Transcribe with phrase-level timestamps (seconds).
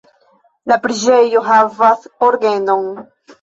[0.71, 2.89] La preĝejo havas orgenon.